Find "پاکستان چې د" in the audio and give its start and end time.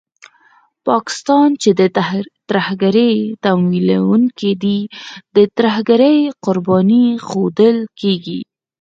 0.87-1.81